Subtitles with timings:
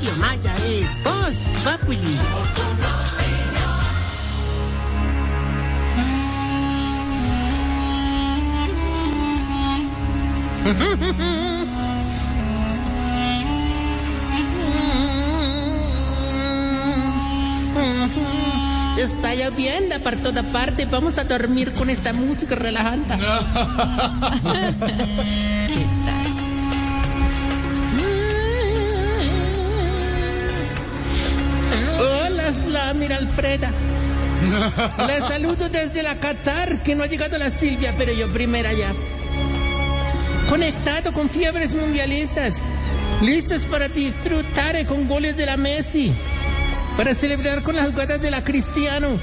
[0.00, 2.16] Tarcisio Maya es Voz Populi.
[18.96, 20.86] Está lloviendo por toda parte.
[20.86, 23.14] Vamos a dormir con esta música relajante.
[25.68, 26.19] ¿Qué tal?
[33.20, 33.70] Alfreda.
[35.06, 38.92] Le saludo desde la Qatar, que no ha llegado la Silvia, pero yo primera ya.
[40.48, 42.54] Conectado con fiebres mundialistas.
[43.20, 46.14] Listos para disfrutar con goles de la Messi.
[46.96, 49.18] Para celebrar con las jugadas de la Cristiano.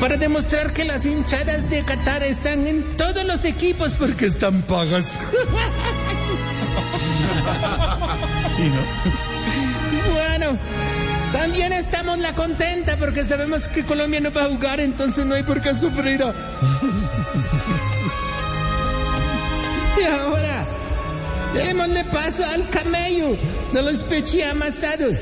[0.00, 5.20] Para demostrar que las hinchadas de Qatar están en todos los equipos porque están pagas.
[8.56, 8.82] Sí, ¿no?
[10.12, 10.58] Bueno,
[11.32, 15.42] también estamos la contenta porque sabemos que Colombia no va a jugar, entonces no hay
[15.42, 16.24] por qué sufrir.
[20.00, 20.64] Y ahora,
[21.52, 23.36] démosle paso al camello
[23.70, 25.16] de los pechi amasados.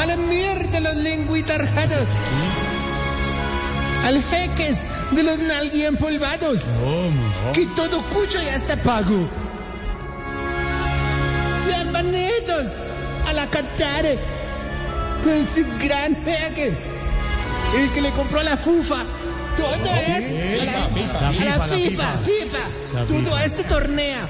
[0.00, 2.06] A la mierda de los lengüitarjados.
[4.04, 4.76] Al jeques
[5.10, 6.60] de los nalgui empolvados.
[7.54, 9.28] Que todo cucho ya está pago.
[11.66, 12.85] Bienvenidos
[13.32, 14.04] la Qatar
[15.22, 16.72] con su gran jeque,
[17.76, 19.04] el que le compró la FUFA.
[19.56, 24.28] Todo es a la, a la FIFA, FIFA, todo este torneo.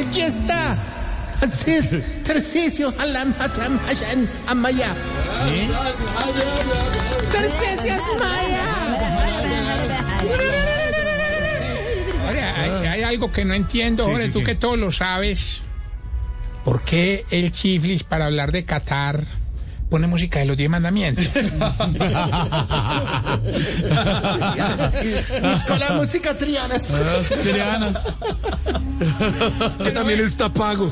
[0.00, 0.76] Aquí está.
[1.42, 4.94] Así es, Tercicio Alam Hatam Hashem Amaya.
[7.30, 8.62] Tercicio Amaya.
[12.26, 15.63] Ahora, hay, hay algo que no entiendo, Jorge, tú que todo lo sabes.
[16.64, 19.24] ¿Por qué el chiflis para hablar de Qatar
[19.90, 21.26] pone música de los diez mandamientos?
[25.42, 26.86] Busco la música trianas.
[27.42, 27.98] Trianas.
[29.82, 30.90] Que también está pago.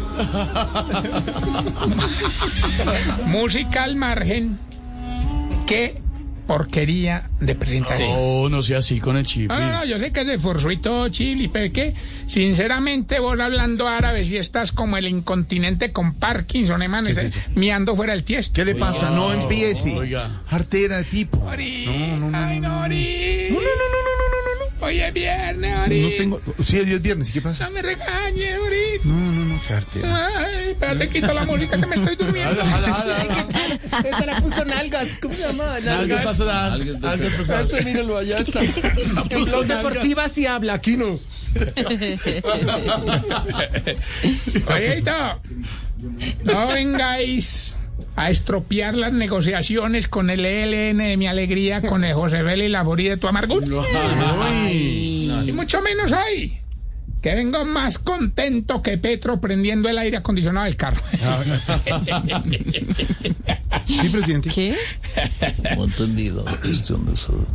[3.24, 4.58] música al margen.
[5.66, 6.02] ¿Qué
[6.46, 8.08] porquería de presentación?
[8.12, 9.50] Oh, no sea así con el chiflis.
[9.50, 11.94] Ah, no, no, yo sé que es de forzuito chili, pero es que,
[12.26, 17.10] sinceramente, vos hablando árabe, si estás como el incontinente con Parkinson, hermano,
[17.54, 18.54] miando fuera del tiesto.
[18.54, 19.10] ¿Qué le pasa?
[19.10, 19.96] No empiece.
[19.96, 20.42] Oiga.
[20.50, 21.38] Artera de tipo.
[21.38, 22.88] Ori, No, no, no, ay, no, no, no.
[22.88, 25.84] No, no, no, no, no, no, no, Hoy es viernes, no.
[25.84, 26.00] Ori.
[26.00, 26.40] No tengo.
[26.64, 27.28] Sí, hoy es viernes.
[27.30, 27.66] ¿Y qué pasa?
[27.66, 29.00] No me regañes, Ori.
[29.04, 29.14] No,
[29.62, 30.28] no, no, qué artera.
[30.38, 32.64] Ay, espérate, quito la música que me estoy durmiendo.
[32.64, 33.48] Jala, jala, jala.
[34.08, 35.18] Esa la puso nalgas.
[35.20, 35.74] ¿Cómo se llama?
[35.74, 36.24] Algo Nalgas.
[36.24, 37.60] pasa, algo pasa.
[37.60, 38.60] Este, míralo, allá está.
[38.62, 41.18] En blog deportiva sí habla, aquí no.
[44.66, 45.40] Orito,
[46.44, 47.74] no vengáis
[48.16, 52.70] a estropear las negociaciones con el ELN de mi alegría, con el José Vélez y
[52.70, 53.66] la Borí de tu amargura.
[54.70, 56.58] Y mucho menos hoy,
[57.20, 61.00] que vengo más contento que Petro prendiendo el aire acondicionado del carro.
[63.86, 64.50] Sí, presidente.
[64.54, 64.76] ¿Qué?
[65.76, 67.46] No entendí la cuestión de eso.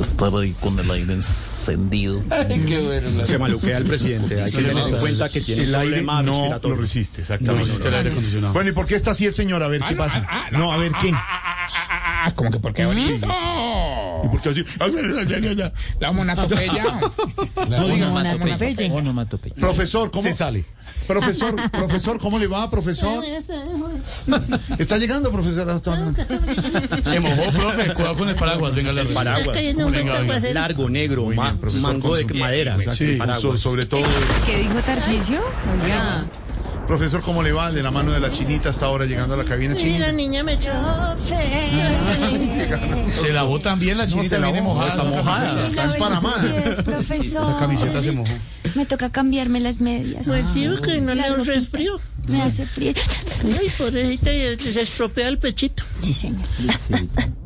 [0.00, 2.22] Estar ahí con el aire encendido.
[2.66, 3.24] Qué bueno.
[3.26, 4.42] Se maluquea el presidente.
[4.42, 7.64] Hay que tener en cuenta que tiene El aire no lo resiste, No exactamente.
[7.64, 8.52] resiste el aire acondicionado.
[8.54, 9.62] Bueno, ¿y por qué está así el señor?
[9.62, 10.26] A ver, Ah, ¿qué no, pasa?
[10.28, 11.10] ah, ah, No, a ver, ¿qué?
[11.14, 13.26] Ah, ah, ah, ah, ah, como que por qué ahorita.
[14.26, 14.64] ¿Y por qué así?
[16.00, 16.84] La monatopeya.
[17.68, 18.08] No diga.
[18.12, 18.92] Onomatopeya.
[19.60, 20.22] Profesor, ¿cómo?
[20.22, 20.64] Se sale.
[21.06, 23.22] Profesor, profesor, ¿cómo le va, profesor?
[24.78, 25.68] ¿Está llegando, profesor?
[25.70, 25.96] Hasta?
[27.04, 27.94] Se mojó, profe.
[27.94, 28.74] Cuidado con el paraguas.
[28.74, 29.56] Venga, la Paraguas.
[30.52, 31.26] Largo, negro,
[31.80, 32.76] mango de su- madera.
[33.56, 34.02] Sobre todo,
[34.46, 35.40] ¿Qué dijo Tarcisio?
[35.82, 36.26] Oiga.
[36.86, 37.70] Profesor, ¿cómo le va?
[37.72, 40.12] De la mano de la chinita hasta ahora llegando a la cabina Y la chinita.
[40.12, 40.70] niña me echó.
[43.14, 44.88] Se lavó también la chinita, se lavó, viene mojada.
[44.90, 45.66] está mojada.
[45.68, 46.82] Está emparamada.
[46.84, 47.58] Profesor.
[47.58, 48.32] camiseta se mojó.
[48.74, 50.26] Me toca cambiarme las medias.
[50.26, 52.00] Pues sí, que no le La resfrío.
[52.28, 52.92] Me hace frío.
[53.44, 55.84] Ay, pobrecita, y se estropea el pechito.
[56.00, 56.44] Sí, señor.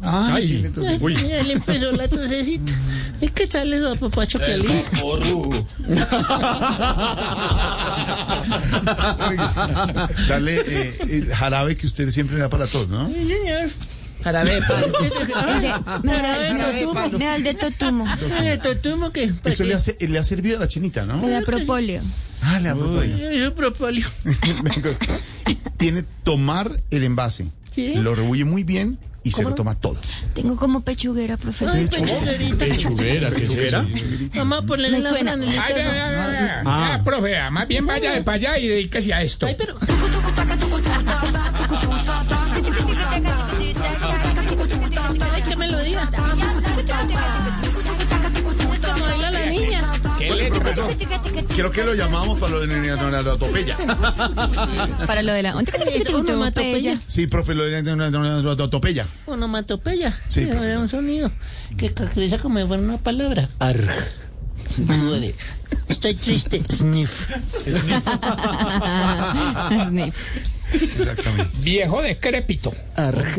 [0.03, 1.15] Ay, entonces- Uy.
[1.17, 2.73] Ya le empezó la tosecita.
[3.21, 4.85] Es que sale su apapacho caliente.
[10.29, 13.09] Dale eh, el jarabe que usted siempre le da para todos, ¿no?
[13.09, 13.71] Sí, señor.
[14.21, 14.77] De- Jarabe da,
[16.73, 17.19] de totumo.
[17.19, 18.07] me da el de totumo.
[18.43, 19.29] El totumo que.
[19.29, 19.69] ¿para Eso qué?
[19.69, 21.19] le, hace, le ha servido a la chinita, ¿no?
[21.19, 22.03] Me da propóleo.
[22.43, 23.45] Ah, le.
[23.47, 24.07] Es propóleo.
[24.63, 24.91] Venga.
[25.77, 27.47] Tiene tomar el envase.
[27.71, 27.95] Sí.
[27.95, 29.99] Lo rebulle muy bien y se lo toma todo.
[30.35, 31.77] Tengo como pechuguera, profesor.
[31.77, 32.65] Ay, pechuguerita.
[32.65, 33.85] Pechuguera, ¿qué eso?
[34.35, 35.35] Mamá, ponle Me la suena.
[35.35, 36.63] Ay, ya, ya.
[36.65, 36.97] Ah.
[36.97, 39.47] Ya, profe, ah, más bien vaya de para allá y dedíquese a esto.
[39.47, 39.79] Ay, pero...
[50.75, 53.77] Profesor, creo que lo llamamos para lo de la topeya.
[55.07, 55.61] Para lo de la...
[55.61, 57.01] Es onomatopeya.
[57.07, 59.07] Sí, profe, lo de la topeya.
[59.27, 60.19] Onomatopeya.
[60.29, 60.81] Sí, profesor.
[60.81, 61.33] un sonido
[61.77, 63.49] que caracteriza como si fuera una palabra.
[63.59, 63.89] Arg.
[64.77, 65.35] Duele.
[65.89, 66.63] Estoy triste.
[66.71, 67.29] Sniff.
[69.89, 70.17] Sniff.
[70.73, 71.51] Exactamente.
[71.61, 72.75] Viejo decrépito.
[72.97, 73.25] Arg.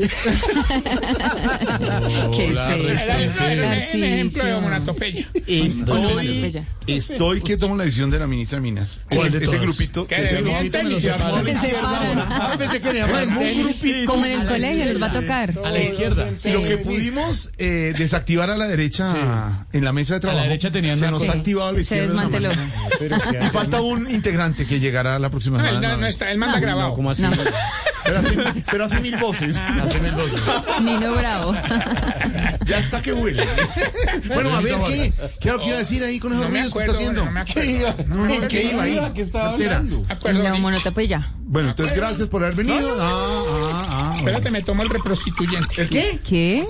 [2.36, 3.98] ¿Qué Hola, es eso?
[3.98, 5.28] Un ejemplo de onomatopeya.
[5.48, 9.02] Estoy, estoy que tomo la decisión de la ministra Minas.
[9.10, 10.42] ¿Cuál Ese, de ese grupito Que de se se
[11.76, 12.20] paran.
[12.30, 14.12] Ah, pensé que un grupito.
[14.12, 15.54] Como en el colegio les va a tocar.
[15.64, 16.28] A la izquierda.
[16.46, 20.44] Lo que pudimos eh, desactivar a la derecha en la mesa de trabajo.
[20.44, 22.08] derecha tenían se nos ha activado a la Se izquierda.
[22.08, 23.46] de una desmanteló.
[23.46, 25.88] Y falta un integrante que llegará la próxima No, semana.
[25.90, 26.94] no, no está, él manda grabado.
[26.94, 27.21] ¿Cómo así?
[27.22, 27.32] No,
[28.04, 28.38] Pero hace,
[28.72, 29.58] pero hace mil voces.
[29.84, 30.42] Hace mil voces.
[30.82, 31.54] Nino Bravo.
[32.66, 33.46] Ya está que huele.
[34.34, 35.14] bueno, a ver, ¿qué?
[35.40, 37.26] ¿Qué era lo que iba a decir ahí con esos No ruidos que está haciendo?
[37.26, 37.96] no me acuerdo.
[38.08, 39.00] No, no, ¿qué iba ahí?
[39.14, 40.06] ¿Qué estaba hablando?
[40.10, 40.62] Acuerdo, La ahorita.
[40.62, 41.32] monotopeya.
[41.44, 42.90] Bueno, entonces gracias por haber venido.
[43.00, 43.91] Ah, ah, ah.
[44.22, 45.82] Espérate, me tomo el reprostituyente.
[45.82, 46.20] ¿El qué?
[46.28, 46.66] ¿Qué?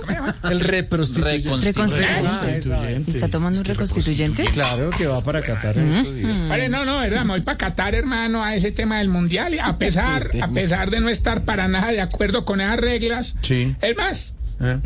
[0.50, 1.72] El reprostituyente.
[1.72, 3.10] ¿Reconstituyente?
[3.10, 4.44] ¿Está tomando un reconstituyente?
[4.46, 6.48] Claro que va para Qatar en estos días.
[6.48, 9.54] Vale, no, no, verdad, me voy para Qatar, hermano, a ese tema del mundial.
[9.54, 13.34] Y a pesar, a pesar de no estar para nada de acuerdo con esas reglas.
[13.42, 13.74] Sí.
[13.80, 14.32] Es más.
[14.64, 14.78] ¿Eh?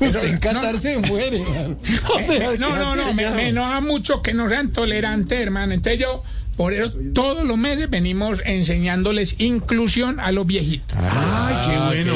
[0.00, 1.40] Usted en no- Qatar se muere.
[1.42, 5.74] O sea, No, no, no, me, me enoja mucho que no sean tolerantes, hermano.
[5.74, 6.22] Entonces yo,
[6.58, 10.98] por eso, todos los meses venimos enseñándoles inclusión a los viejitos.
[11.00, 12.14] Ay, qué bueno.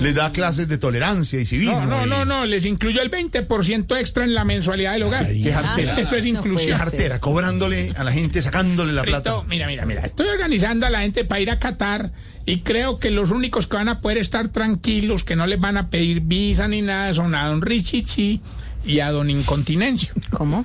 [0.00, 1.80] Le da clases de tolerancia y civismo.
[1.84, 5.26] No, no, y- no, no, les incluyo el 20% extra en la mensualidad del hogar.
[5.26, 5.98] Qué jartera.
[6.00, 6.76] Eso es inclusión.
[6.76, 9.42] jartera, cobrándole a la gente, sacándole la plata.
[9.48, 10.04] mira, mira, mira.
[10.04, 12.12] Estoy organizando a la gente para ir a Qatar
[12.44, 15.76] y creo que los únicos que van a poder estar tranquilos, que no les van
[15.76, 18.40] a pedir visa ni nada, son a don Richichi
[18.86, 20.14] y a don Incontinencio.
[20.30, 20.64] ¿Cómo?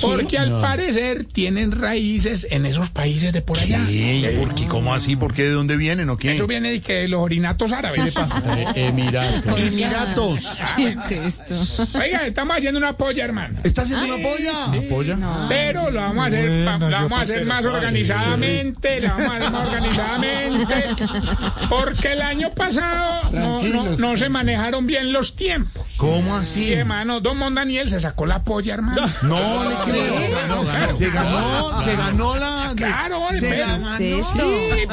[0.00, 3.80] Porque al parecer tienen raíces en esos países de por allá.
[3.88, 4.36] ¿Qué?
[4.38, 4.66] ¿Por qué?
[4.66, 5.16] ¿Cómo así?
[5.16, 5.44] ¿Por qué?
[5.44, 6.34] ¿De dónde vienen o qué?
[6.34, 8.02] Eso viene de que los orinatos árabes.
[8.04, 8.42] ¿Qué pasa?
[8.74, 9.58] Eh, Emiratos.
[9.60, 10.48] Emiratos.
[10.76, 11.98] ¿Qué es esto?
[11.98, 13.58] Oiga, estamos haciendo una polla, hermano.
[13.64, 14.64] ¿Está haciendo una polla?
[14.66, 15.18] ¿Apoya?
[15.48, 19.36] Pero lo vamos a hacer, pa- lo vamos a hacer más organizadamente, lo vamos a
[19.36, 20.74] hacer más organizadamente,
[21.68, 25.86] porque el año pasado no, no, no se manejaron bien los tiempos.
[25.96, 26.72] ¿Cómo Sí, así?
[26.72, 29.02] hermano, don Mondaniel se sacó la polla, hermano.
[29.22, 30.46] No le creo.
[30.48, 30.96] No.
[30.98, 32.72] Se ganó, se ganó la.
[32.76, 33.96] Claro, se pero- ganó.
[33.98, 34.20] Sí,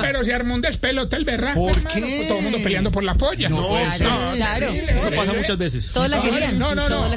[0.01, 2.01] pero se armó un despelote el berraco, ¿Por hermano, qué?
[2.17, 3.49] pues todo el mundo peleando por la polla.
[3.49, 4.03] No, Claro, sí.
[4.37, 4.71] claro.
[4.71, 5.37] sí, Eso sí, pasa sí.
[5.37, 5.91] muchas veces.
[5.93, 6.59] Todos la querían.
[6.59, 7.11] No, no, no,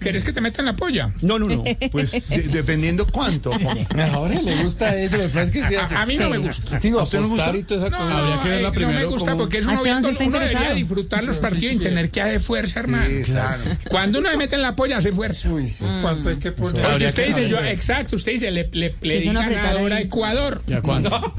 [0.00, 1.12] ¿querés que te metan la polla?
[1.22, 1.64] No, no, no.
[1.90, 3.50] Pues de- dependiendo cuánto.
[4.12, 5.94] Ahora le gusta eso, me parece que se hace.
[5.94, 6.30] A, a mí no Sí.
[6.30, 6.78] me gusta.
[6.78, 7.50] Digo, ¿A usted no gusta?
[7.50, 8.18] esa No, cosa.
[8.18, 10.08] Habría que verla eh, primero No me gusta como- porque es ¿Hasta uno, dónde viendo,
[10.10, 13.06] está uno debería disfrutar los partidos y tener que hacer fuerza, hermano.
[13.08, 13.62] Sí, claro.
[13.88, 15.48] Cuando uno se mete en la polla, hace fuerza.
[15.50, 15.84] Uy, sí.
[16.02, 16.84] ¿Cuánto hay que poner?
[16.84, 17.72] Habría usted que dice, yo, saber.
[17.72, 20.00] exacto, usted dice, le, le, le Que di ganadora a.
[20.00, 20.62] Ecuador.
[20.66, 21.34] ¿Y a cuándo?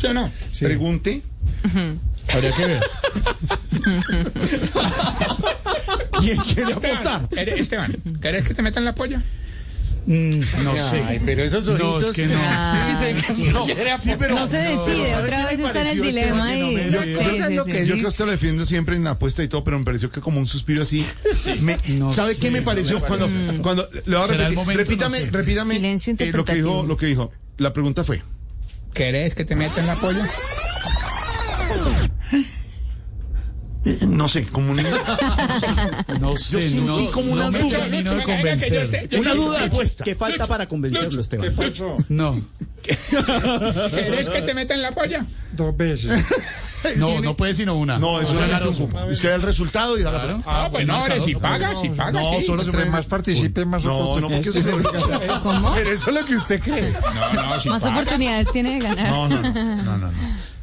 [0.00, 0.30] ¿Sí o no?
[0.60, 1.22] Pregunte.
[2.32, 2.82] Habría que ver.
[6.20, 6.92] ¿Quién quiere apostar?
[6.92, 9.22] Esteban, ¿querés- Esteban, ¿querés que te metan la polla?
[10.08, 11.02] No sé.
[11.06, 12.04] Ay, pero esos No, ojitos.
[12.04, 12.38] es que no.
[12.88, 13.34] Dicen que
[13.98, 16.54] Sí, pero- No se decide, ¿sabe otra vez está en el dilema
[16.86, 17.72] no Sí, Yo- sí, ¿sabes lo sí.
[17.72, 20.22] que Yo que lo defiendo siempre en la apuesta y todo, pero me pareció que
[20.22, 21.04] como un suspiro así.
[21.60, 23.00] Me- No ¿Sabe sé, qué me no pareció?
[23.00, 23.28] me cuando,
[23.62, 25.30] cuando le voy a repetir, momento, repítame, no sé.
[25.30, 27.30] repítame Silencio eh, lo que dijo, lo que dijo.
[27.58, 28.22] La pregunta fue.
[28.94, 30.26] ¿Querés que te metan la polla?
[33.84, 34.76] Eh, no sé, como un,
[36.20, 37.88] No sé, sentí no, como una no me duda.
[37.88, 38.82] de yo convencer.
[38.84, 40.04] esté- yo- una yo- duda apuesta.
[40.04, 41.54] ¿Qué falta para convencerlo, Esteban?
[42.08, 42.40] No,
[43.90, 45.24] ¿Querés que te metan la polla?
[46.96, 47.98] no, no puede sino una.
[47.98, 50.46] No, es claro, Usted da el resultado y da la pregunta.
[50.48, 52.44] Ah, pues no, hombre, si paga, si paga, No, sí.
[52.44, 54.70] solo se más participe, más No, no, porque eso se
[55.42, 55.72] ¿Cómo?
[55.74, 56.92] Pero eso es lo que usted cree.
[57.14, 57.94] No, no, si Más paga.
[57.96, 59.08] oportunidades tiene de ganar.
[59.10, 60.10] No, no, no, no, no.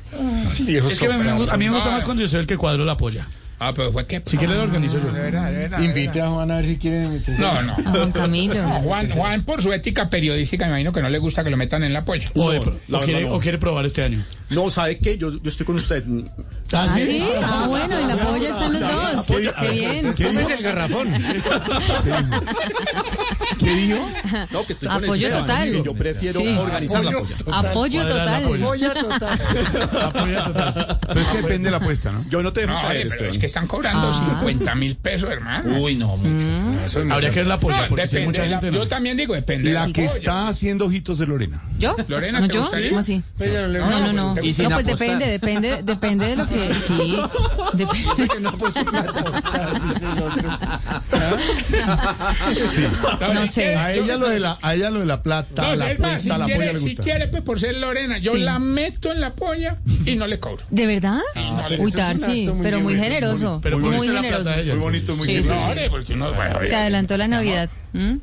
[0.68, 2.58] Es que a mí, me- a mí me gusta más cuando yo soy el que
[2.58, 3.28] cuadro la polla.
[3.58, 4.22] Ah, pero fue que...
[4.26, 5.14] Si quiere lo organizo yo.
[5.14, 7.42] De verdad, de verdad, de Invite a Juan a ver si quiere meterse.
[7.42, 7.72] No, no.
[7.72, 8.62] A Juan Camilo.
[8.62, 11.56] No, Juan, Juan, por su ética periodística, me imagino que no le gusta que lo
[11.56, 12.30] metan en la polla.
[12.36, 13.36] O, de- No, o la quiere, verdad no.
[13.38, 14.26] o quiere probar este año.
[14.50, 15.18] No, ¿sabe qué?
[15.18, 16.04] Yo, yo estoy con usted.
[16.74, 17.24] ¿Ah, sí?
[17.42, 19.26] Ah, bueno, en la polla están los dos.
[19.62, 20.14] Qué bien.
[20.14, 21.14] ¿Qué dice el garrafón?
[23.60, 24.10] ¿Qué dijo?
[24.52, 25.84] No, que estoy con Apoyo total.
[25.84, 26.48] Yo prefiero Sí.
[26.58, 27.60] organizar la Apoyo polla.
[27.60, 28.44] Apoyo total.
[28.46, 29.40] Apoya total.
[30.04, 31.00] Apoya total.
[31.08, 32.26] Pero es que depende de la apuesta, ¿no?
[32.30, 35.80] Yo no te dejo No, caer, pero es que están cobrando 50 mil pesos, hermano.
[35.80, 36.48] Uy, no, mucho.
[37.14, 38.76] Habría que ver la polla, No, porque si hay depende mucha de la- gente.
[38.78, 38.88] yo no.
[38.90, 40.18] también digo, depende de La la que polla.
[40.18, 41.62] está haciendo ojitos de Lorena.
[41.80, 41.96] ¿Yo?
[42.08, 42.62] Lorena, ¿No, ¿te yo?
[42.62, 42.90] gustaría?
[42.90, 43.22] ¿Cómo así?
[43.40, 44.36] No, No, no, no.
[44.42, 46.74] ¿Y No, pues depende, depende, depende de lo que.
[46.86, 47.18] Sí.
[47.74, 48.40] Depende.
[48.42, 50.50] no pues apostar, dice el otro.
[53.42, 53.76] No sé.
[53.76, 56.38] A ella lo de la, a ella lo de la plata, No, la si la
[56.40, 57.04] polla le si gusta.
[57.04, 58.40] quiere, pues por ser Lorena, yo Sí.
[58.40, 60.64] la meto en la polla y no le cobro.
[60.70, 61.20] ¿De verdad?
[61.36, 63.60] no le- Uy, Tarsi, pero muy bien, generoso.
[63.62, 64.52] Pero Muy generoso.
[64.56, 65.28] Muy bonito, muy
[66.16, 67.70] No, bueno, Se adelantó la Navidad.
[67.94, 68.16] ¿Mm?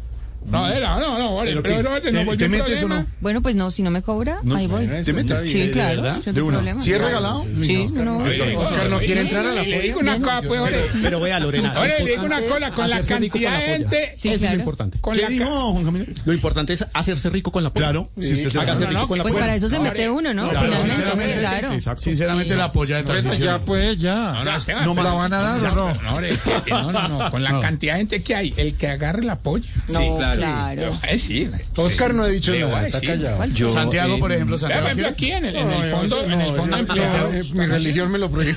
[0.45, 3.07] No, era, no, no, ore, pero, pero, ¿Te- no volvió te metes o no?
[3.21, 4.87] Bueno, pues no, si no me cobra, ahí voy.
[4.87, 5.43] ¿Te metes?
[5.43, 6.03] Sí, claro.
[6.03, 6.57] De una.
[6.59, 6.83] problema.
[6.83, 7.47] ¿Si es regalado?
[7.63, 8.19] Sí, no.
[8.19, 9.83] Oye, digo, Oscar no quiere entrar a la y Le polla.
[9.87, 10.77] digo una cosa, pues, ore.
[11.03, 11.75] Pero vea, Lorena.
[11.79, 13.77] Ore, lo le digo una cosa, con la cantidad la de polla.
[13.79, 14.13] gente...
[14.17, 14.55] Sí, Eso es claro.
[14.57, 14.99] lo importante.
[15.03, 16.05] ¿Qué la dijo, Juan Camilo?
[16.25, 17.87] Lo importante es hacerse rico con la polla.
[17.87, 19.45] Claro, si usted se No, no, rico con la Pues polla.
[19.47, 20.49] para eso se No, mete uno, ¿no?
[20.51, 21.97] Claro, Finalmente, sinceramente, sí, claro.
[21.99, 23.63] Sinceramente, la polla de transición.
[23.65, 24.15] pues, ya.
[24.33, 25.23] No, no, Esteban, No pero- más.
[25.23, 25.95] van a dar o no?
[26.03, 29.39] No, no, no, no, con la cantidad de gente que hay, el que agarre la
[29.39, 29.69] polla.
[29.89, 30.01] No,
[30.32, 30.91] Le claro.
[30.91, 31.51] voy a decir.
[31.77, 33.45] Oscar no ha dicho nada, está callado.
[33.47, 34.87] Yo, Santiago, eh, por ejemplo, Santiago.
[34.87, 35.49] ejemplo, ¿quiere?
[35.49, 38.57] aquí en el, en el No, fondo, en el mi religión me lo prohíbe.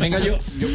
[0.00, 0.68] Venga, yo, yo.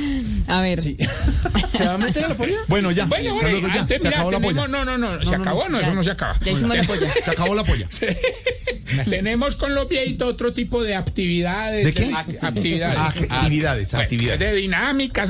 [0.47, 0.81] A ver.
[1.69, 2.57] ¿Se va a meter a la polla?
[2.67, 3.05] Bueno, ya.
[3.05, 4.67] Bueno, bueno, ya, se acabó la polla.
[4.67, 6.37] no, no, no, se acabó, no, eso no se acaba.
[6.41, 7.13] Ya hicimos la polla.
[7.23, 7.87] Se acabó la polla.
[9.09, 11.85] Tenemos con los viejitos otro tipo de actividades.
[11.85, 12.11] ¿De qué?
[12.11, 12.97] act- Actividades.
[12.99, 14.39] Ah, que- actividades, Bueno, actividades.
[14.39, 15.29] De dinámicas.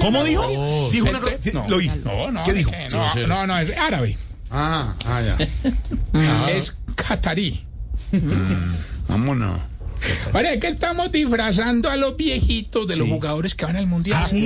[0.00, 0.90] ¿Cómo dijo?
[0.92, 1.52] Dijo una Este-.
[1.52, 1.80] Lo.
[2.04, 2.44] No, no.
[2.44, 2.70] ¿Qué dijo?
[2.74, 4.16] eh, No, no, no, es árabe.
[4.50, 5.36] Ah, ah, ya.
[6.50, 7.64] Es catarí.
[9.08, 9.60] Vámonos.
[10.32, 14.20] Ahora es que estamos disfrazando a los viejitos de los jugadores que van al mundial.
[14.22, 14.44] ¿Ah, sí?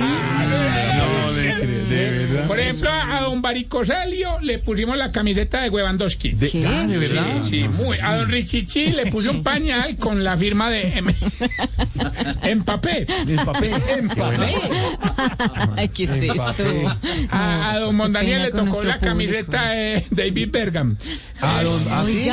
[1.05, 2.47] No, de, cre- de verdad.
[2.47, 6.31] Por ejemplo, a don Baricoselio le pusimos la camiseta de Lewandowski.
[6.33, 6.65] De, ¿Qué?
[6.67, 7.25] ah, de verdad.
[7.43, 7.97] Sí, sí, muy.
[7.99, 11.15] A don Richichi le puse un pañal con la firma de M.
[12.43, 13.05] en papel.
[13.27, 13.73] El papel.
[13.89, 14.39] En papel.
[15.77, 16.63] Ay, ¿qué es esto?
[17.31, 20.97] A, a don Mondaniel le tocó la camiseta de David Bergam.
[21.41, 22.25] Ah, don- ah, sí.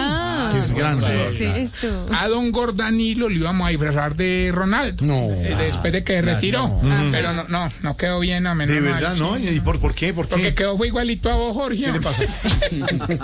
[0.53, 1.07] Que es grande.
[1.37, 2.07] ¿Qué es esto?
[2.17, 5.05] A don Gordanilo le íbamos a disfrazar de Ronaldo.
[5.05, 5.29] No.
[5.31, 6.81] Eh, después de que se retiró.
[7.11, 8.75] Pero no, no, no quedó bien a menos.
[8.75, 9.39] De verdad, ¿no?
[9.39, 10.13] ¿Y por, por qué?
[10.15, 10.55] ¿Por Porque qué?
[10.55, 11.85] quedó fue igualito a vos, Jorge.
[11.85, 12.25] ¿Qué le pasa?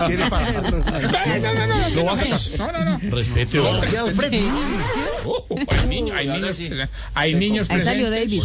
[0.07, 0.62] ¿Qué le pasa?
[1.37, 2.40] No, no, no, no, Lo va a sacar.
[2.59, 2.99] no, no, no.
[3.16, 3.59] Respete.
[3.90, 4.47] Que Alfredo.
[5.25, 6.61] Uh, hay niños, hay niños,
[7.14, 8.11] hay niños Ahí salió.
[8.11, 8.43] David.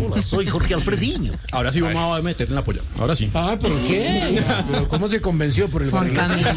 [0.00, 1.34] Hola, soy Jorge Alfredinho.
[1.52, 2.80] Ahora sí vamos a meter en la polla.
[2.98, 3.30] Ahora sí.
[3.34, 4.42] Ah, ¿pero qué?
[4.70, 6.12] ¿Pero ¿Cómo se convenció por el Juan?
[6.12, 6.50] Camilo,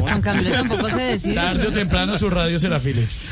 [0.00, 1.34] Juan Camilo tampoco se decide.
[1.34, 3.30] Tarde o temprano su radio será Philips.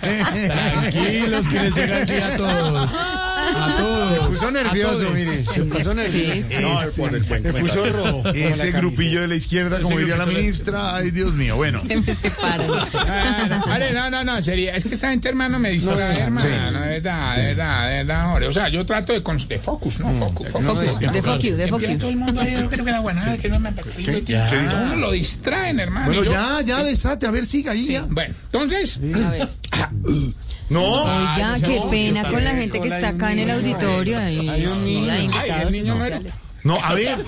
[0.00, 2.92] Tranquilos que les llega aquí a todos.
[3.54, 4.12] A todos.
[4.12, 5.42] Se puso nervioso, mire.
[5.42, 6.48] Se puso nervioso.
[6.48, 8.28] Sí, No, por el buen Se puso rojo.
[8.30, 11.80] Ese grupillo de la izquierda, como diría la ministra, ay Dios mío, bueno.
[11.86, 12.66] Se me separan.
[13.08, 16.48] Ah, no, vale, no, no, no, sería, es que esa gente, hermano, me distrae, hermano,
[16.48, 18.48] de verdad, de verdad, de verdad, Jorge.
[18.48, 20.12] o sea, yo trato de, de focus, ¿no?
[20.18, 20.66] Focus, focus.
[20.66, 21.98] Focus, de focus, de focus.
[21.98, 23.70] todo el mundo ahí, yo creo que la buena, que no me?
[23.70, 26.06] Uno lo distraen, hermano.
[26.06, 28.02] Bueno, ya, ya, desate, a ver, siga ahí, ya.
[28.08, 29.48] Bueno, entonces, A ver.
[30.68, 31.04] No.
[31.04, 34.18] Oiga, qué pena con la gente que está acá en el auditorio.
[34.18, 35.12] Ahí, Hay un sí, niño.
[35.12, 36.40] hay invitados.
[36.64, 37.24] No, a ver.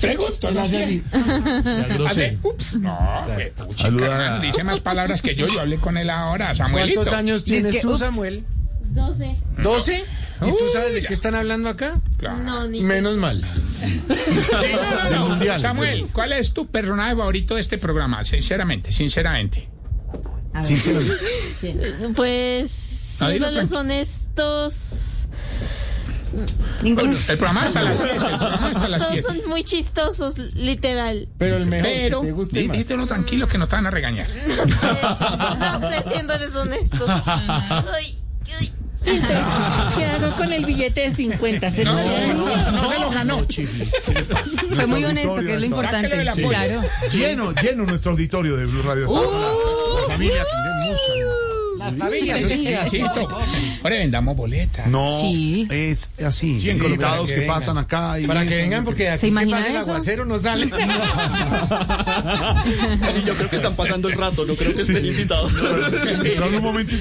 [0.00, 2.38] pregunto, no sé.
[2.42, 2.96] Ups, no,
[4.40, 7.00] dice más palabras que yo, yo hablé con él ahora, Samuelito.
[7.00, 7.98] ¿Cuántos años tienes tú.
[7.98, 8.44] Samuel?
[8.84, 9.36] 12.
[9.58, 10.04] ¿12?
[10.46, 12.00] ¿Y tú sabes de qué están hablando acá?
[12.18, 12.38] Claro.
[12.38, 13.42] No, ni Menos mal.
[15.10, 15.58] No, no, no.
[15.58, 18.24] Samuel, ¿cuál es tu personaje favorito de este programa?
[18.24, 19.68] Sinceramente, sinceramente.
[20.56, 22.12] A ver.
[22.14, 25.28] Pues, Ah, dilo siéndoles honestos,
[26.82, 27.12] Ninguno.
[27.12, 28.14] El programa hasta las 7.
[28.14, 29.28] El programa hasta las todos 7.
[29.28, 31.28] son muy chistosos, literal.
[31.38, 34.28] Pero el mejor Pero, que te guste díselo tranquilo que no te van a regañar.
[34.28, 37.08] No sé, siéndoles honestos.
[37.08, 38.18] Ay,
[38.58, 38.72] ay.
[39.96, 41.70] ¿Qué hago con el billete de 50?
[41.70, 43.46] ¿Se No, lo no, no, no se lo ganó.
[44.74, 46.24] Fue muy honesto, que es lo importante.
[46.48, 46.82] Claro.
[47.12, 49.06] Lleno, lleno nuestro auditorio de Blue Radio.
[49.06, 49.75] La
[50.16, 51.45] familia.
[51.86, 52.90] Las familias unidas.
[53.82, 54.86] Ahora vendamos boletas.
[54.86, 55.66] No, Sí.
[55.70, 56.60] es así.
[56.60, 58.18] Sí, invitados que que, pasan acá.
[58.20, 60.70] Y Para que vengan, porque aquí que imagina pasa el aguacero no sale.
[63.12, 65.52] Sí, yo creo que están pasando el rato, no creo que estén invitados.
[66.22, 66.94] Pero en un momento.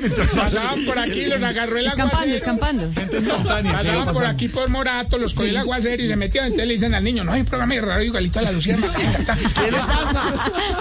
[0.00, 2.36] mientras pasa- Pasaban por aquí, los agarró el Escampando, aguacero.
[2.36, 3.72] escampando.
[3.72, 6.46] Pasaban por aquí por Morato, los cogió el aguacero y se metían.
[6.46, 8.76] Entonces le dicen al niño, no hay un programa de radio igualito a la Lucía.
[9.54, 10.22] ¿Qué le pasa?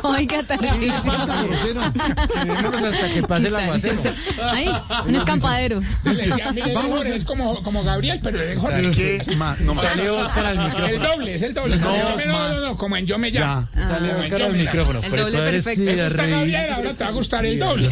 [0.03, 1.81] Oiga, ¿Qué le pasa, grosero?
[2.91, 4.01] Hasta que pase ¿Qué el aguacero.
[4.43, 4.69] Ay,
[5.07, 5.81] un escampadero.
[6.73, 7.05] Vamos.
[7.05, 8.91] es como, como Gabriel, pero es Jorge.
[8.91, 9.21] ¿Qué?
[9.61, 9.83] No más.
[9.85, 11.07] Sale Oscar al El micrófono.
[11.09, 11.77] doble, es el doble.
[11.77, 11.91] No,
[12.27, 13.67] No, no, no, como en Yo me llamo.
[13.75, 13.83] Ya.
[13.87, 15.01] Sale Oscar al micrófono.
[15.03, 15.83] El doble perfecto.
[15.89, 17.89] Eso está Gabriel, ahora te va a gustar el doble.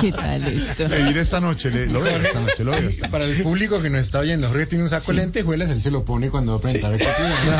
[0.00, 0.88] ¿Qué tal esto?
[0.88, 3.08] Le diré esta noche, le- lo veo esta noche, lo veo esta noche.
[3.10, 5.90] Para el público que nos está oyendo, Jorge tiene un saco de lentejuelas, él se
[5.90, 7.00] lo pone cuando va a presentar el.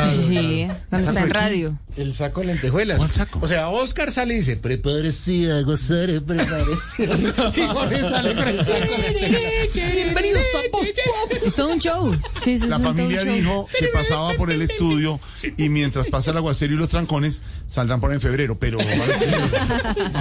[0.09, 1.79] Sí, cuando está en radio.
[1.97, 2.99] El saco de lentejuelas.
[2.99, 3.39] ¿Cuál saco?
[3.43, 7.05] O sea, Oscar sale y dice, prepárese a gozar, prepárese.
[7.57, 9.93] y Jorge sale con el saco de lentejuelas.
[9.95, 11.39] Bienvenidos a Voz Pop.
[11.47, 12.15] Es todo un show.
[12.43, 15.19] Sí, sí, La familia dijo que pasaba por el estudio
[15.57, 18.77] y mientras pasa el aguacero y los trancones saldrán por en febrero, pero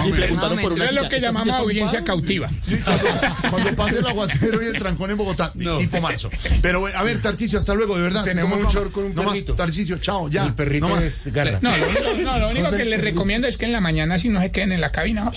[0.06, 2.48] Y preguntaron por una Es lo que ¿Esta llamamos audiencia cautiva.
[2.84, 6.30] cuando, cuando pase el aguacero y el trancón en Bogotá, tipo marzo.
[6.62, 8.24] Pero bueno, a ver, Tarcicio, hasta luego, de verdad.
[8.24, 9.54] Tenemos ¿Cómo un short con un No más, perrito.
[9.54, 10.44] Tarcicio, chao, ya.
[10.46, 11.04] El perrito no más.
[11.04, 11.58] es garra.
[11.60, 14.28] No, lo único, no, lo único que les recomiendo es que en la mañana si
[14.28, 15.36] no se queden en la cabina hoy.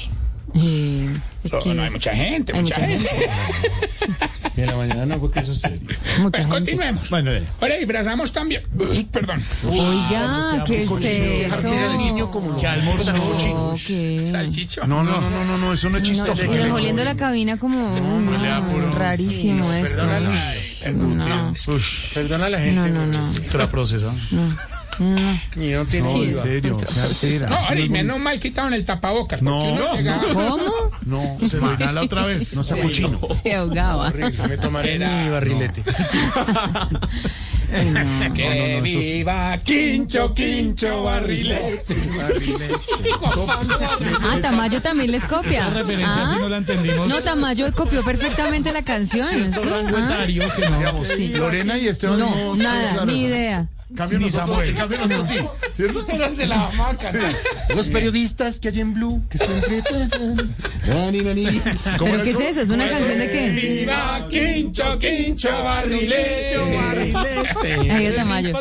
[1.44, 3.30] Es No, que no hay mucha gente, hay mucha, mucha gente.
[4.56, 5.80] Y en la mañana no, porque eso es serio.
[5.82, 6.50] mucha Pues gente.
[6.50, 7.10] continuemos.
[7.12, 7.46] Bueno, dale.
[7.62, 8.64] Ahora disfrazamos también.
[9.12, 9.44] Perdón.
[9.70, 10.90] Oiga, ¿qué es
[11.54, 11.68] eso?
[11.68, 13.76] El niño como Que almuerza No.
[14.88, 16.56] No, no, no, no, no, no, eso no es No, chistoso.
[16.56, 20.06] y oliendo la cabina como no, rarísimo esto.
[20.08, 21.54] No,
[22.14, 22.90] Perdona a la gente.
[22.90, 24.77] no, no.
[25.00, 25.64] Ultraprocesado.
[25.64, 27.48] Y no tiene No, en serio.
[27.50, 29.40] No, Ari, menos mal quitaron el tapabocas.
[29.40, 29.96] Porque No, no.
[29.96, 30.92] llegaba- ¿Cómo?
[31.06, 32.56] No, se lo inhala otra vez.
[32.56, 33.20] No sea cochino.
[33.42, 34.08] Se ahogaba.
[34.08, 35.84] Horrible, Me tomaré Era- mi barrilete.
[35.88, 37.00] No.
[38.34, 41.96] Que viva Quincho, Quincho, barrilete.
[44.24, 45.60] Ah, Tamayo también les copia.
[45.60, 47.08] Esa referencia Ah, sí no la entendimos.
[47.10, 49.28] No, Tamayo copió perfectamente la canción.
[49.30, 50.40] Ah, que
[50.70, 50.78] no.
[50.78, 51.28] Digamos, Sí.
[51.30, 53.68] Lorena y Esteban No, nada, ni idea.
[53.96, 54.70] Cambio Ni nosotros, Samuel.
[54.70, 55.40] en cambio nosotros sí,
[55.76, 56.06] ¿cierto?
[56.06, 57.36] Pero se la vamos a cantar.
[57.74, 59.82] Los periodistas que hay en Blue, que siempre...
[60.86, 61.62] Nani, nani.
[61.98, 62.62] ¿Cómo ¿Pero qué es eso?
[62.62, 63.50] ¿Es una canción de qué?
[63.50, 66.58] Viva Quincho, Quincho, barrilete.
[67.90, 68.54] Ahí está Tamayo.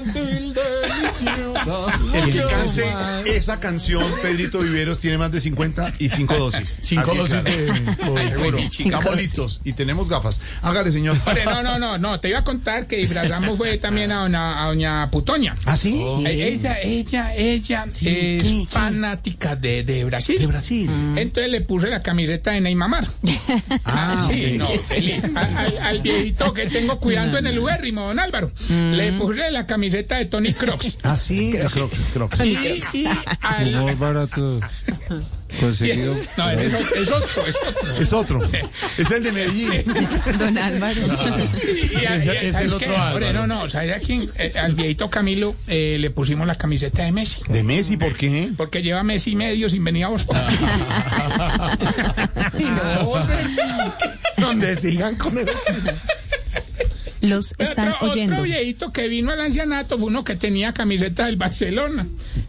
[2.15, 6.79] El que cante esa canción, Pedrito Viveros, tiene más de 50 y 5 dosis.
[6.83, 8.57] Cinco Así, dosis claro.
[8.57, 8.67] de...
[8.67, 10.41] Estamos listos y tenemos gafas.
[10.63, 11.17] Hágale, señor.
[11.45, 14.67] No, no, no, no, te iba a contar que disfrazamos fue también a doña, a
[14.69, 15.57] doña Putoña.
[15.65, 16.03] ¿Ah, sí?
[16.25, 18.67] Eh, Ella, ella, ella es ¿qué, qué?
[18.69, 20.39] fanática de, de Brasil.
[20.39, 20.91] De Brasil.
[21.17, 23.07] Entonces le puse la camiseta de Neymar.
[23.85, 25.25] Ah, sí, no, feliz.
[25.37, 28.51] Al, al- viejito que tengo cuidando en el ubérrimo, don Álvaro.
[28.69, 30.99] Le puse la camiseta de Tony Crocs.
[31.09, 31.53] Ah, sí.
[32.13, 32.45] Creo, creo.
[32.47, 32.53] Y,
[32.95, 33.07] y
[33.41, 34.61] al- barato
[35.61, 36.15] conseguido.
[36.37, 37.97] no, es, otro, es otro, es otro.
[38.01, 38.41] Es otro.
[38.99, 39.85] Es el de Medellín.
[40.39, 41.01] Don Álvaro.
[41.01, 43.33] Y, y- y- Ese- ese es ¿sabes el otro Álvaro.
[43.33, 44.29] no, no, ¿sabes a quién?
[44.37, 47.41] Eh, al viejito Camilo eh, le pusimos la camiseta de Messi.
[47.49, 47.97] ¿De Messi?
[47.97, 48.51] ¿Por qué?
[48.57, 50.27] Porque lleva Messi y medio sin venir a vos.
[54.37, 55.49] Donde sigan con el...
[57.29, 58.35] Los están otro, oyendo.
[58.37, 62.07] otro viejito que vino al ancianato fue uno que tenía camiseta del Barcelona,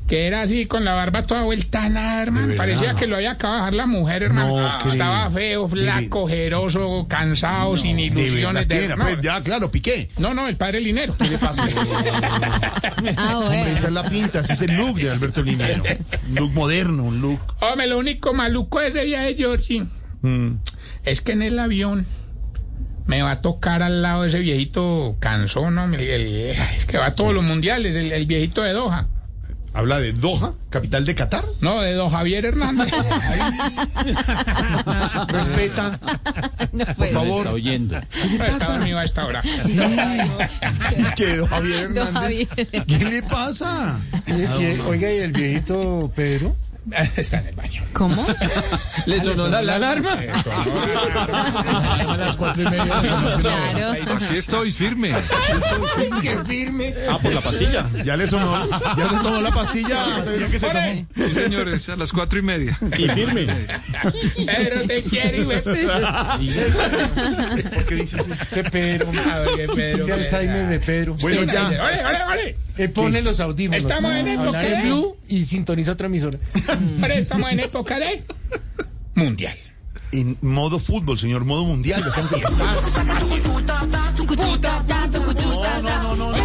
[0.07, 2.53] que era así con la barba toda vuelta nada, hermano.
[2.55, 4.47] Parecía que lo había acabado de dejar la mujer, hermano.
[4.59, 4.79] No Ah.
[4.91, 8.67] Estaba feo, flaco, ojeroso, cansado, sin De ilusiones.
[8.67, 10.09] de- no, Pues ya, claro, Piqué.
[10.17, 11.15] no, no, el padre Linero.
[11.17, 11.67] ¿Qué le pasa?
[13.17, 15.83] Ah, Hombre, esa es la pinta, ese es el look de Alberto Linero.
[16.29, 17.39] Un look moderno, un look.
[17.61, 19.85] Hombre, lo único maluco es de viaje, Georgie,
[20.21, 20.51] mm,
[21.05, 22.05] es que en el avión
[23.07, 25.85] me va a tocar al lado de ese viejito cansón, ¿no?
[25.85, 29.07] El- el- es que va a todos los mundiales, el, el viejito de Doha.
[29.73, 31.43] Habla de Doha, capital de Qatar.
[31.61, 32.91] No, de Don Javier Hernández.
[35.27, 35.99] Respeta,
[36.71, 37.37] No por favor.
[37.39, 37.99] Está oyendo.
[38.47, 39.41] Está dormido a esta hora.
[39.43, 42.47] Es que don Javier Don Hernández.
[42.49, 42.85] Javier.
[42.87, 43.99] ¿Qué le pasa?
[44.25, 46.55] Y- Oiga, ¿y el viejito Pedro?
[47.17, 47.83] Está en el baño.
[47.93, 48.25] ¿Cómo?
[49.05, 50.11] ¿Le sonó la alarma?
[52.07, 52.85] A las cuatro y media.
[53.39, 53.91] Claro.
[54.15, 55.13] Aquí estoy firme.
[56.21, 56.93] ¡Qué firme!
[57.09, 57.85] Ah, por la pastilla.
[58.03, 60.23] Ya le sonó, ya se tomó la pastilla.
[60.23, 61.07] Pedro, que se tomó.
[61.15, 62.77] Sí, señores, a las cuatro y media.
[62.97, 63.47] Y firme.
[64.45, 65.61] Pedro te quiere, güey.
[65.61, 65.75] ¿Por
[67.85, 68.31] qué dice así?
[68.41, 69.11] Ese Pedro,
[69.77, 71.15] Ese Alzheimer de Pedro.
[71.15, 71.67] Bueno, ya.
[71.67, 72.66] Ole, ole, ole.
[72.77, 73.83] Él pone los audífonos.
[73.83, 76.37] Estamos en época de- Blue y sintoniza otra emisora.
[77.01, 78.23] Pero estamos en época de
[79.15, 79.57] mundial.
[80.11, 82.01] En modo fútbol, señor, modo mundial.
[82.01, 82.31] Ya estamos
[85.51, 86.37] no, no, no, no.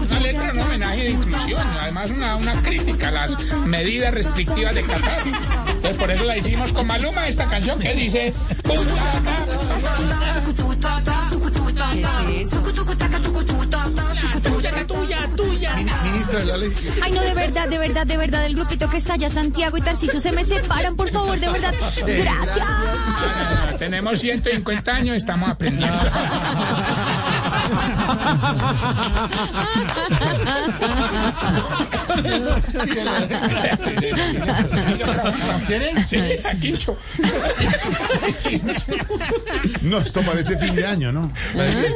[0.00, 3.30] Una letra, un homenaje de inclusión, además una, una crítica a las
[3.66, 5.20] medidas restrictivas de Qatar.
[5.68, 8.34] Entonces por eso la hicimos con Maluma, esta canción que dice...
[11.92, 12.00] ¿Qué
[12.42, 12.62] es eso?
[15.76, 16.72] Mini- Ministra traer la ley.
[17.02, 19.80] Ay, no, de verdad, de verdad, de verdad, el grupito que está allá, Santiago y
[19.82, 21.72] Tarciso, se me separan, por favor, de verdad.
[22.06, 22.66] Gracias.
[23.78, 25.96] Tenemos 150 años, estamos aprendiendo.
[35.66, 36.08] ¿Quieren?
[36.08, 36.96] Sí, a Quincho.
[39.82, 41.32] No, esto parece fin de año, ¿no?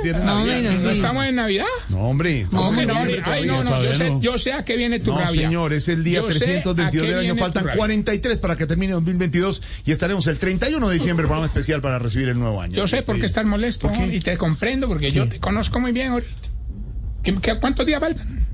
[0.02, 1.64] Tiene No, ¿No estamos en Navidad?
[1.88, 2.46] No, hombre.
[2.50, 5.18] No, hombre, no, ay, no, no, yo sé, yo sé a qué viene tu No,
[5.18, 5.42] rabia.
[5.42, 7.36] señor, es el día Yo sé a 322 qué del año.
[7.36, 7.76] Faltan rabia.
[7.78, 12.28] 43 para que termine 2022 y estaremos el 31 de diciembre, programa especial para recibir
[12.28, 12.74] el nuevo año.
[12.74, 14.16] Yo sé por qué estás molesto ¿Por qué?
[14.16, 16.30] y te comprendo porque yo te conozco muy bien ahorita.
[17.22, 18.46] ¿Qué, qué- cuántos días faltan?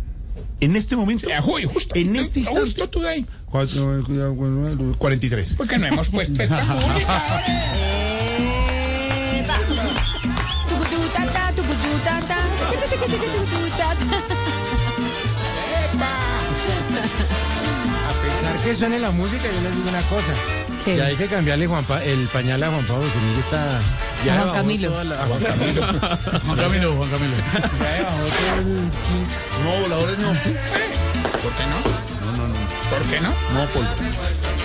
[0.61, 1.29] En este momento,
[1.69, 3.25] justo, en este instante, Justo today.
[3.47, 5.55] cuatro, cuatro, 43.
[5.57, 7.23] Porque no hemos puesto esta música.
[18.09, 20.33] A pesar que suene la música, yo les digo una cosa.
[20.85, 20.97] ¿Qué?
[20.97, 23.79] Ya hay que cambiarle Juan Pa- el pañal a Juan Pablo, que mire está...
[24.25, 25.05] Ya Juan Camilo.
[25.05, 25.83] la- Juan Camilo.
[26.47, 27.35] Juan Camilo, Juan Camilo.
[27.37, 28.91] Ya bajó todo el...
[29.65, 30.29] No, voladores no.
[30.33, 31.77] ¿Por qué no?
[32.27, 32.55] No, no, no.
[32.91, 33.29] ¿Por qué no?
[33.29, 33.89] No, polvo.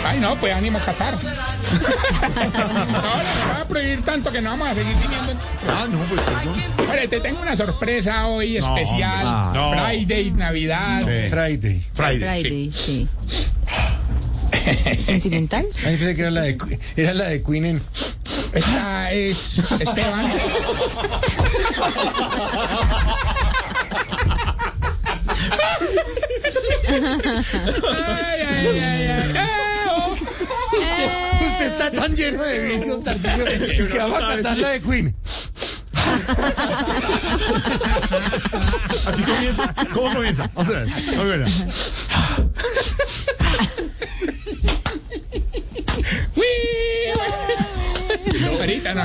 [0.06, 1.14] Ay, no, pues ánimo Qatar.
[1.24, 5.34] no, no va a prohibir tanto que no vamos a seguir viniendo.
[5.68, 6.90] Ah, no, pues perdón.
[6.92, 9.26] Oye, te tengo una sorpresa hoy No, especial.
[9.28, 9.62] hombre.
[9.62, 9.72] No.
[9.86, 11.00] Friday, Navidad.
[11.02, 11.30] Sí.
[11.30, 11.82] Friday.
[11.94, 12.20] Friday.
[12.20, 13.08] Friday, sí.
[15.02, 15.66] ¿Sentimental?
[15.86, 17.82] Ay, pensé que era la de, Cu- era la de Queen en...
[18.54, 20.32] Esta es Esteban.
[27.90, 29.32] ay, ay, ay, ay.
[29.36, 30.14] Eh, oh.
[31.46, 35.16] Usted está tan lleno de vicios, Tarcisio, es que vamos a cantar la de Queen.
[39.06, 39.74] Así comienza.
[39.94, 40.50] ¿Cómo comienza?
[40.56, 40.94] Otra vez.
[41.18, 41.46] A ver.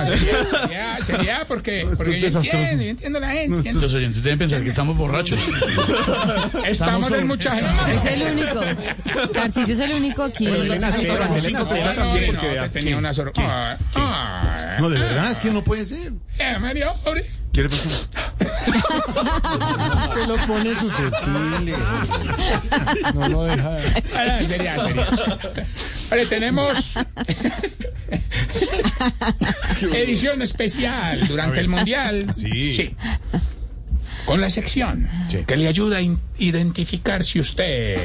[0.06, 3.56] Sería, sería, sería porque, porque yo entiendo, yo entiendo la gente.
[3.56, 3.80] entiendo.
[3.80, 5.38] Los oyentes deben pensar que estamos borrachos.
[6.66, 7.94] Estamos en mucha gente.
[7.94, 8.60] Es el único.
[9.32, 10.48] Tarcisio es el único aquí.
[12.72, 13.78] Tenía una sorpresa.
[14.78, 16.12] No, de verdad, es que no puede ser.
[16.38, 17.26] Eh, Mario, pobre.
[17.52, 17.68] ¿Qué
[18.76, 21.74] Usted lo pone susceptible.
[23.14, 23.76] No lo deja...
[24.16, 25.08] Ah, sería, sería.
[26.10, 26.92] Vale, tenemos
[29.80, 32.34] edición especial durante el Mundial.
[32.34, 32.94] Sí.
[34.24, 35.08] Con la sección
[35.46, 36.02] que le ayuda a
[36.38, 37.98] identificar si usted...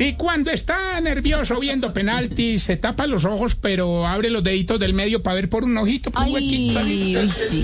[0.00, 4.94] Si cuando está nervioso viendo penaltis se tapa los ojos pero abre los deditos del
[4.94, 6.78] medio para ver por un ojito, por un huequito.
[6.78, 7.62] Ay, uy, sí.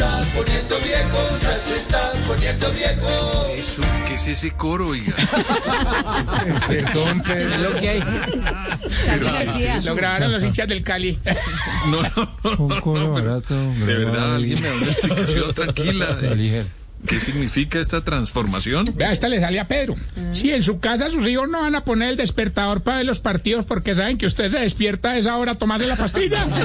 [3.57, 5.15] Eso, ¿qué es ese coro, oiga?
[6.69, 7.23] Perdón.
[7.63, 8.01] Lo que hay.
[9.19, 9.81] García.
[9.81, 11.19] Lo grabaron los hinchas del Cali.
[11.87, 12.11] No, no,
[12.45, 12.69] no.
[12.69, 16.15] no, no, pero de verdad, alguien me da una explicación tranquila.
[16.17, 16.67] de
[17.07, 18.87] ¿Qué significa esta transformación?
[18.95, 19.95] Vea, esta le sale a Pedro.
[20.33, 23.21] Si en su casa sus hijos no van a poner el despertador para ver los
[23.21, 26.47] partidos porque saben que usted se despierta a esa hora a tomarle la pastilla.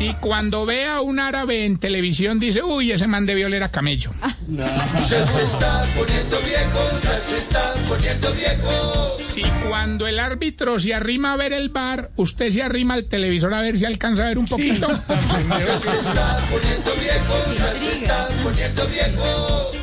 [0.00, 3.68] Si cuando ve a un árabe en televisión dice, uy, ese man debió oler a
[3.68, 4.12] camello.
[9.40, 13.54] Si cuando el árbitro se arrima a ver el bar, usted se arrima al televisor
[13.54, 14.86] a ver si alcanza a ver un poquito.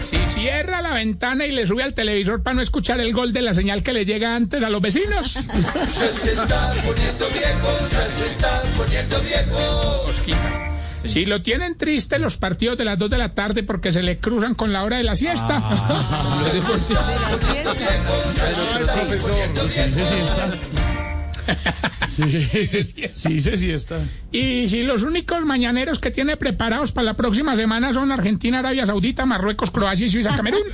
[0.08, 3.41] Si cierra la ventana y le sube al televisor para no escuchar el gol de
[3.41, 5.36] la señal que le llega antes a los vecinos.
[11.08, 14.20] Si lo tienen triste los partidos de las 2 de la tarde porque se le
[14.20, 15.63] cruzan con la hora de la siesta.
[22.17, 24.00] Sí, sí, sí está.
[24.32, 28.86] Y si los únicos mañaneros que tiene preparados para la próxima semana son Argentina, Arabia
[28.86, 30.62] Saudita, Marruecos, Croacia y Suiza, Camerún.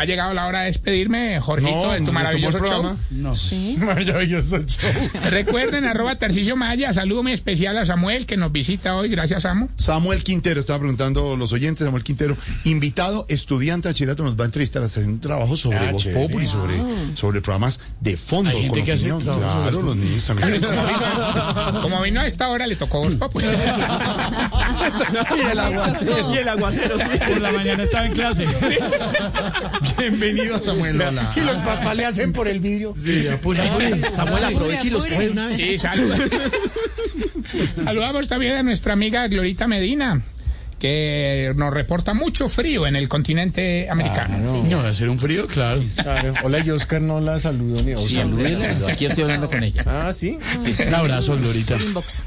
[0.00, 2.96] Ha llegado la hora de despedirme, Jorgito, de tu maravilloso show.
[3.10, 3.34] No.
[3.78, 4.90] Maravilloso show.
[5.30, 9.66] Recuerden, arroba Tarcicio Maya, saludo muy especial a Samuel que nos visita hoy, gracias Samu.
[9.74, 14.46] Samuel Quintero, estaba preguntando los oyentes, Samuel Quintero, invitado, estudiante de bachillerato, nos va a
[14.46, 16.06] entrevistar, haciendo un trabajo sobre Ah, Voz.
[16.06, 16.80] Populi, sobre,
[17.16, 18.50] sobre programas de fondo.
[18.50, 20.60] Hay gente que hace Claro, los niños también.
[20.68, 23.46] Como vino, como vino a esta hora, le tocó Voz Populi.
[25.36, 26.34] Y el aguacero.
[26.34, 27.04] Y el aguacero, sí.
[27.28, 28.46] Por la mañana estaba en clase.
[29.96, 31.00] Bienvenido, Samuel.
[31.00, 31.32] Hola.
[31.36, 32.94] Y los papás le hacen por el vidrio.
[32.98, 34.00] Sí, apure, apure.
[34.12, 35.60] Samuel, aproveche y los coge una vez.
[35.60, 36.18] Y saluda-
[37.84, 40.22] saludamos también a nuestra amiga Glorita Medina,
[40.78, 44.38] que nos reporta mucho frío en el continente americano.
[44.64, 45.82] No, va a ser un frío, claro.
[45.96, 46.34] Claro.
[46.44, 48.18] Hola, y Oscar no la saludó ni Sí,
[48.88, 49.82] aquí estoy hablando con ella.
[49.86, 50.38] Ah, ¿sí?
[50.86, 51.76] Un abrazo, Glorita.
[51.76, 52.24] Inbox.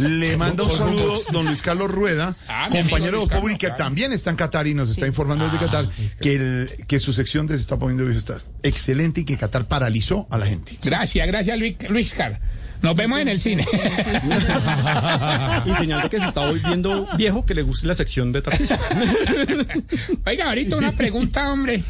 [0.00, 3.76] Le manda un saludo don Luis Carlos Rueda, Ah, compañero de claro.
[3.76, 5.88] también está en Qatar y nos está informando desde Qatar
[6.20, 9.66] que, el, que su sección de Se está poniendo viejo está excelente y que Qatar
[9.66, 10.78] paralizó a la gente.
[10.82, 12.40] Gracias, gracias Luis, Luis Car.
[12.82, 13.64] Nos vemos en el cine.
[15.66, 18.78] Y señal de que se está volviendo viejo que le guste la sección de Tarcisio.
[20.26, 21.82] Oiga, ahorita una pregunta, hombre.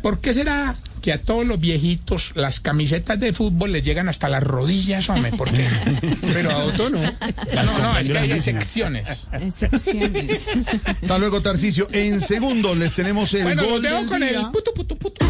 [0.00, 4.28] ¿Por qué será que a todos los viejitos las camisetas de fútbol les llegan hasta
[4.28, 5.32] las rodillas, hombre?
[5.32, 5.66] ¿Por qué?
[6.32, 7.00] Pero a Otto no.
[7.02, 9.26] No, no, es que hay excepciones.
[9.32, 10.46] Excepciones.
[10.84, 11.88] hasta luego, Tarcicio.
[11.92, 14.30] En segundos les tenemos el Bueno, los gol dejo del con día.
[14.30, 15.26] el puto, puto, puto.